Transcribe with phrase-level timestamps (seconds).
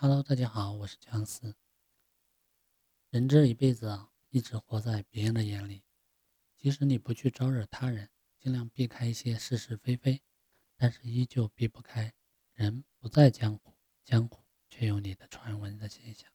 [0.00, 1.56] Hello，大家好，我是姜思。
[3.10, 5.82] 人这一辈子啊，一直活在别人的眼里，
[6.56, 8.08] 即使你不去招惹他人，
[8.38, 10.22] 尽量避开一些是是非非，
[10.76, 12.14] 但是依旧避不开
[12.54, 13.74] 人不在江湖，
[14.04, 16.30] 江湖却有你的传闻的现象。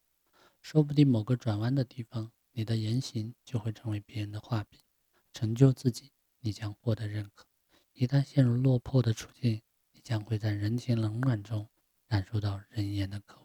[0.61, 4.84] 说不定某个转弯的地方，你的言行就会成为别人的画笔，
[5.32, 6.11] 成就自己，
[6.41, 7.45] 你将获得认可。
[7.93, 9.61] 一旦陷入落魄的处境，
[9.93, 11.70] 你将会在人情冷暖中
[12.09, 13.41] 感受到人言的可。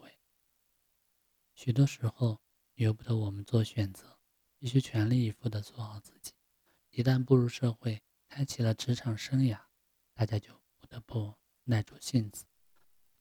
[1.60, 2.40] 许多时候，
[2.74, 4.20] 由不得我们做选择，
[4.60, 6.32] 必须全力以赴地做好自己。
[6.90, 9.58] 一旦步入社会，开启了职场生涯，
[10.14, 12.46] 大家就不得不耐住性子，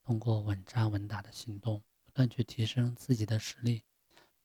[0.04, 3.84] 通过稳扎稳打的行动，不断去提升自己的实力，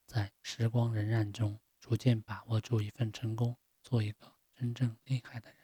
[0.06, 5.59] 在时光荏苒中，逐渐把握住一份成功，做一个真正厉害的人。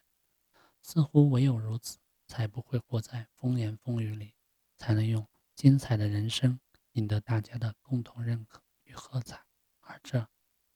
[0.83, 4.35] 似乎唯有如此，才不会活在风言风语里，
[4.77, 6.61] 才能用精彩的人生。
[6.99, 9.41] 赢得大家的共同认可与喝彩，
[9.81, 10.29] 而这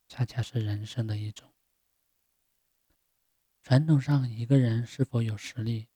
[0.09, 1.53] 恰恰是人生的一种。
[3.65, 5.89] 传统上，一个人是否有实力，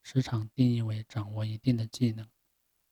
[0.00, 2.28] 时常定义为掌握一定的技能。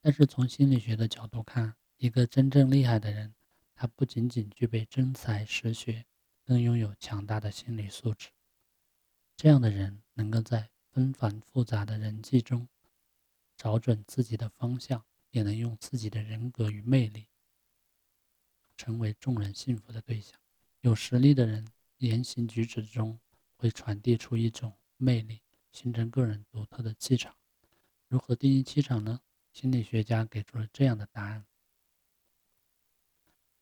[0.01, 3.35] 但是从心理学的角度看，一个真正厉害的人，
[3.73, 6.05] 他不仅仅具备真才实学，
[6.43, 8.31] 更拥有强大的心理素质。
[9.37, 12.67] 这样的人能够在纷繁复杂的人际中，
[13.55, 15.05] 找准自己的方向。
[15.31, 17.27] 也能用自己的人格与魅力，
[18.77, 20.39] 成为众人信服的对象。
[20.81, 23.19] 有实力的人，言行举止中
[23.55, 27.35] 会传递出一种魅力，形成个人独特的气场。
[28.07, 29.21] 如何定义气场呢？
[29.53, 31.45] 心理学家给出了这样的答案：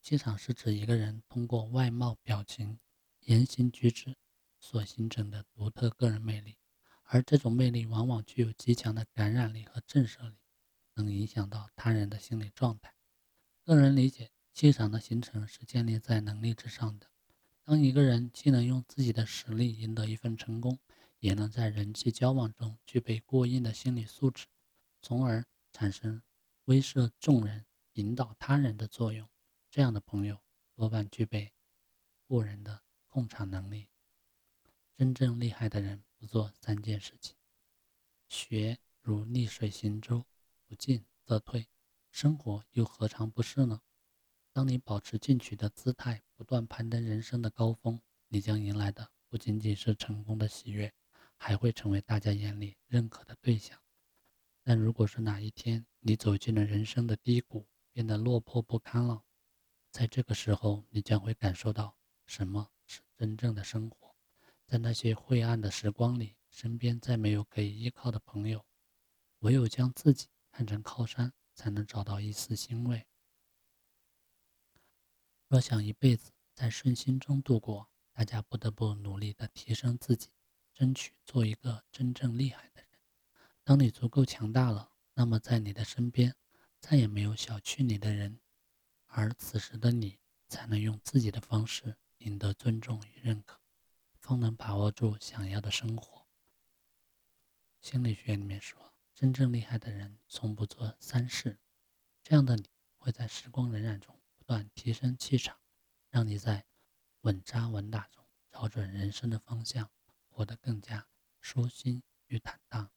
[0.02, 2.80] 气场是指一个人通过外貌、表情、
[3.22, 4.16] 言行举止
[4.60, 6.58] 所形成的独特个人魅力，
[7.04, 10.39] 而这种魅力往往具有极强的感染力和震慑力。
[11.04, 12.94] 能影响到他人的心理状态。
[13.64, 17.08] 个人理解，气场的形成是建立在能力之上的。
[17.64, 20.80] 当一个人既能用自己的实力赢得一份成功，
[21.20, 24.48] 也能在人际交往中具备过硬的心理素质，
[25.02, 26.22] 从而产生
[26.66, 29.30] 威慑众人、引导他人的作用，
[29.70, 30.40] 这样的朋友
[30.74, 31.54] 多半具备
[32.26, 33.90] 过人的控场能力。
[34.98, 37.36] 真正厉害的人不做三件事情：
[38.28, 40.26] 学如逆水行舟。
[40.70, 41.68] 不进则退，
[42.12, 43.82] 生活又何尝不是呢？
[44.54, 50.94] 当你保持进取的姿态，不断攀登人生的高峰，你将迎来的不仅仅是成功的喜悦，
[51.38, 53.82] 还会成为大家眼里认可的对象。
[54.62, 59.24] 但如果是哪一天你走进了人生的低谷，变得落魄不堪了，
[59.90, 61.98] 在这个时候，你将会感受到
[62.28, 64.16] 什么是真正的生活。
[64.68, 68.64] 在那些晦暗的时光里，身边再没有可以依靠的朋友，
[69.40, 70.28] 唯有将自己。
[70.60, 73.08] 看成靠山，才能找到一丝欣慰。
[75.48, 80.32] 若想一辈子在顺心中度过，大家不得不努力的提升自己，
[80.74, 82.90] 争取做一个真正厉害的人。
[83.64, 86.36] 当你足够强大了，那么在你的身边
[86.82, 88.42] 再也没有小觑你的人，
[89.06, 90.20] 而此时的你
[90.50, 93.62] 才能用自己的方式赢得尊重与认可，
[94.20, 96.28] 方能把握住想要的生活。
[97.80, 98.78] 心理学里面说。
[99.20, 101.60] 真正厉害的人从不做三事，
[102.24, 105.60] 这样的你会在时光荏苒中不断提升气场，
[106.10, 106.66] 让你在
[107.24, 109.92] 稳扎稳打中找准人生的方向，
[110.30, 111.06] 活得更加
[111.42, 112.94] 舒心与坦荡。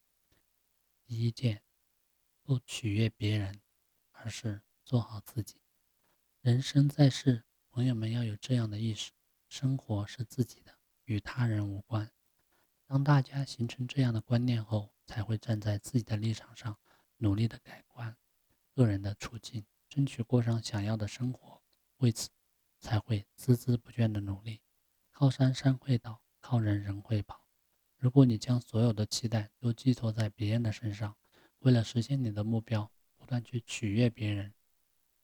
[1.04, 1.64] 第一件，
[2.44, 3.60] 不取悦别人，
[4.12, 5.60] 而是做好自己。
[6.40, 9.10] 人生在世，朋友们要有这样的意识：
[9.48, 12.12] 生活是自己的，与他人无关。
[12.86, 16.78] 当大家形成这样的观念后，才会站在自己的立场上，
[17.18, 18.16] 努力的改观
[18.74, 21.62] 个人的处境，争取过上想要的生活。
[21.98, 22.30] 为此，
[22.80, 24.60] 才会孜孜不倦的努力。
[25.10, 27.46] 靠山山会倒，靠人人会跑。
[27.96, 31.16] 如果你将所有的期待都寄托在别人的身上，
[31.60, 34.52] 为了实现你的目标，不断去取悦别人，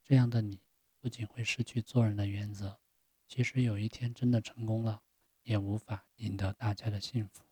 [0.04, 0.60] 这样的你
[1.00, 2.78] 不仅会失去做人的原则，
[3.26, 5.02] 即使有一天真的成功了，
[5.42, 7.47] 也无法赢得大家的幸福。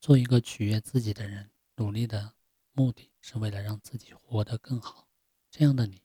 [0.00, 2.34] 做一个取悦自己的人，努力的
[2.72, 5.08] 目的是为了让自己活得更好。
[5.50, 6.02] 这样的你，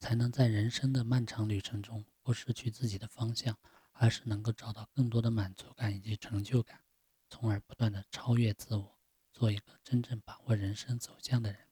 [0.00, 3.56] 才能在人生的漫长旅程中不失去自己的方向，
[3.92, 6.82] 而是能够找到更多的满足感以及成就感，
[7.28, 8.98] 从而不断的超越自我，
[9.32, 11.68] 做一个真正把握人生走向的人。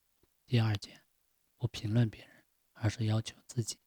[0.46, 1.02] 第二件，
[1.56, 3.78] 不评论别人，而是要求自己。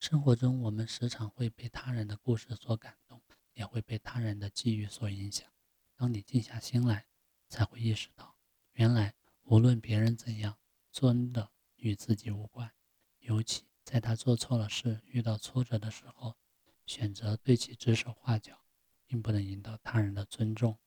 [0.00, 3.22] 生活中，我们时常会被他人的故事所感动，
[3.52, 5.53] 也会被他人的际遇所影响。
[5.96, 7.06] 当你静下心来，
[7.48, 8.36] 才会意识到，
[8.72, 9.14] 原来
[9.44, 10.58] 无论别人怎样，
[10.90, 12.72] 做的与自己无关。
[13.20, 16.36] 尤其在他做错了事、遇到挫折的时候，
[16.84, 18.64] 选择对其指手画脚，
[19.06, 20.78] 并不能赢得他人的尊重。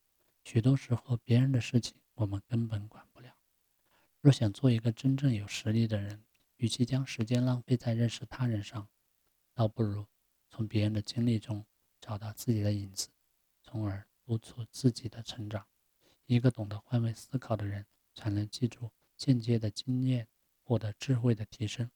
[0.44, 3.38] 许多时候，别人的事情我们根本管不了。
[4.22, 6.26] 若想做一个真正有实力的人，
[6.58, 8.90] 与其将时间浪费在认识他人上，
[9.54, 10.06] 倒不如
[10.50, 11.66] 从别人的经历中
[12.00, 13.10] 找到自己的影子，
[13.62, 15.66] 从而督促自己的成长。
[16.26, 20.28] 一个懂得换位思考的人，才能记住间接的经验，
[20.62, 21.90] 获得智慧的提升。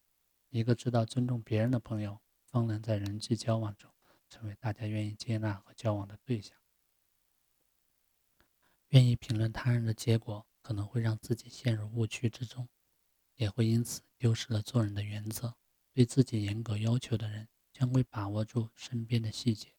[0.49, 3.93] 一个知道尊重别人的朋友，方能在人际交往中
[4.29, 6.57] 成为大家愿意接纳和交往的对象。
[8.87, 12.69] 愿意评论他人的结果，可能会让自己陷入误区之中，
[13.35, 15.57] 也会因此丢失了做人的原则。
[15.93, 19.73] 对自己严格要求的人，将会把握住身边的细节，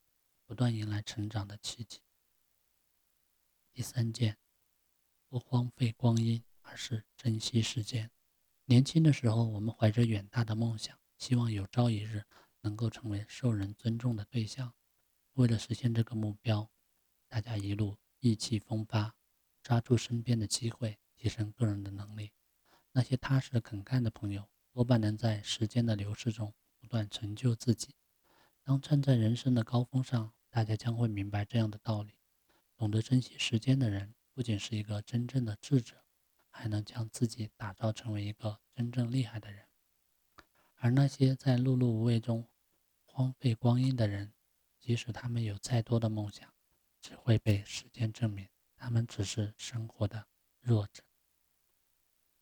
[0.44, 2.02] 不断迎来成长的契机。
[3.74, 4.36] 第三件，
[5.28, 8.10] 不荒废光阴，而是珍惜时间。
[8.66, 12.24] 年轻的时候，我们怀着远大的梦想，希望有朝一日
[12.60, 14.74] 能够成为受人尊重的对象。
[15.32, 16.70] 为了实现这个目标，
[17.28, 19.14] 大家一路意气风发，
[19.62, 22.32] 抓住身边的机会，提升个人的能力。
[22.92, 27.94] 那些踏实肯干的朋友，多半能在时间的流逝中不断成就自己。
[28.62, 32.14] 当站在人生的高峰上，大家将会明白这样的道理：
[32.82, 36.02] 懂得珍惜时间的人，不仅是一个真正的智者。
[36.50, 39.68] 还能将自己打造成为一个真正厉害的人，
[40.74, 42.48] 而那些在碌碌无为中
[43.04, 44.32] 荒废光阴的人，
[44.80, 46.52] 即使他们有再多的梦想，
[47.00, 50.26] 只会被时间证明他们只是生活的
[50.58, 51.04] 弱者。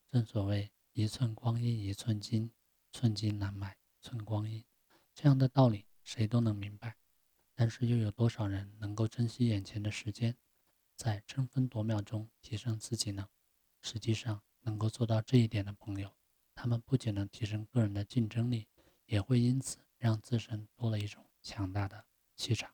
[0.09, 2.51] 正所谓“一寸光阴一寸金，
[2.91, 4.65] 寸金难买寸光阴”，
[5.13, 6.97] 这样的道理谁都能明白。
[7.61, 10.35] 但是又有多少人能够珍惜眼前的时间，
[10.95, 13.29] 在争分夺秒中提升自己呢？
[13.83, 16.11] 实际上，能够做到这一点的朋友，
[16.55, 18.67] 他们不仅能提升个人的竞争力，
[19.05, 22.03] 也会因此让自身多了一种强大的
[22.35, 22.73] 气场。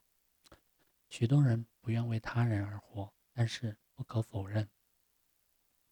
[1.09, 4.69] 许多人不愿为他人而活，但是不可否认，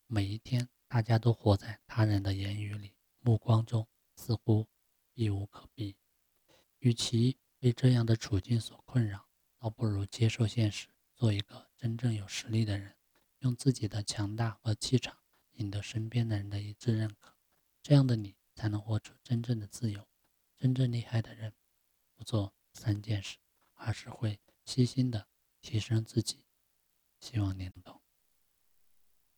[0.06, 4.66] 每一天大家都活在他人的言语里、目光中，似乎
[5.12, 5.94] 避无可避。
[6.78, 12.94] 与其被这样的处境所困扰，倒不如接受现实，做一个真正有实力的人。
[13.40, 15.16] 用自己的强大和气场
[15.52, 17.36] 赢得身边的人的一致认可，
[17.82, 20.08] 这样的你才能活出真正的自由。
[20.56, 21.52] 真正厉害的人
[22.14, 23.36] 不做三件事，
[23.74, 25.28] 而是会细心的
[25.60, 26.44] 提升自己。
[27.20, 28.05] 希望你能懂。